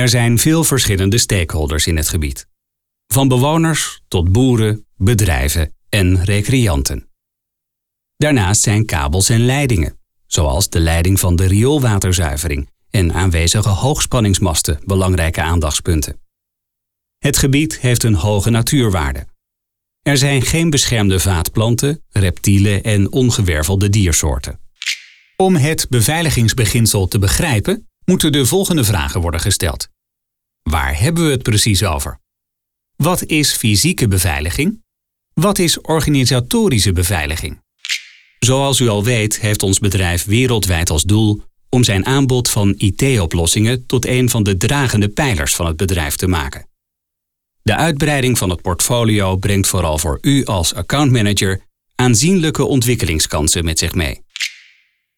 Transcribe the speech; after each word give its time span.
Er 0.00 0.08
zijn 0.08 0.38
veel 0.38 0.64
verschillende 0.64 1.18
stakeholders 1.18 1.86
in 1.86 1.96
het 1.96 2.08
gebied. 2.08 2.46
Van 3.06 3.28
bewoners 3.28 4.00
tot 4.08 4.32
boeren, 4.32 4.86
bedrijven 4.96 5.74
en 5.88 6.24
recreanten. 6.24 7.08
Daarnaast 8.16 8.60
zijn 8.60 8.84
kabels 8.86 9.28
en 9.28 9.44
leidingen, 9.44 9.98
zoals 10.26 10.68
de 10.68 10.80
leiding 10.80 11.20
van 11.20 11.36
de 11.36 11.46
rioolwaterzuivering 11.46 12.70
en 12.90 13.12
aanwezige 13.12 13.68
hoogspanningsmasten 13.68 14.80
belangrijke 14.84 15.42
aandachtspunten. 15.42 16.20
Het 17.18 17.36
gebied 17.36 17.80
heeft 17.80 18.02
een 18.02 18.14
hoge 18.14 18.50
natuurwaarde. 18.50 19.26
Er 20.02 20.16
zijn 20.16 20.42
geen 20.42 20.70
beschermde 20.70 21.20
vaatplanten, 21.20 22.04
reptielen 22.08 22.82
en 22.82 23.12
ongewervelde 23.12 23.88
diersoorten. 23.88 24.60
Om 25.36 25.56
het 25.56 25.86
beveiligingsbeginsel 25.88 27.08
te 27.08 27.18
begrijpen, 27.18 27.89
moeten 28.10 28.32
de 28.32 28.46
volgende 28.46 28.84
vragen 28.84 29.20
worden 29.20 29.40
gesteld. 29.40 29.88
Waar 30.62 31.00
hebben 31.00 31.24
we 31.24 31.30
het 31.30 31.42
precies 31.42 31.84
over? 31.84 32.20
Wat 32.96 33.24
is 33.24 33.52
fysieke 33.52 34.08
beveiliging? 34.08 34.82
Wat 35.32 35.58
is 35.58 35.80
organisatorische 35.80 36.92
beveiliging? 36.92 37.62
Zoals 38.38 38.80
u 38.80 38.88
al 38.88 39.04
weet 39.04 39.40
heeft 39.40 39.62
ons 39.62 39.78
bedrijf 39.78 40.24
wereldwijd 40.24 40.90
als 40.90 41.02
doel 41.02 41.42
om 41.68 41.84
zijn 41.84 42.06
aanbod 42.06 42.50
van 42.50 42.74
IT-oplossingen 42.76 43.86
tot 43.86 44.06
een 44.06 44.28
van 44.28 44.42
de 44.42 44.56
dragende 44.56 45.08
pijlers 45.08 45.54
van 45.54 45.66
het 45.66 45.76
bedrijf 45.76 46.16
te 46.16 46.26
maken. 46.26 46.68
De 47.62 47.76
uitbreiding 47.76 48.38
van 48.38 48.50
het 48.50 48.62
portfolio 48.62 49.36
brengt 49.36 49.68
vooral 49.68 49.98
voor 49.98 50.18
u 50.20 50.44
als 50.44 50.74
accountmanager 50.74 51.60
aanzienlijke 51.94 52.64
ontwikkelingskansen 52.64 53.64
met 53.64 53.78
zich 53.78 53.94
mee. 53.94 54.22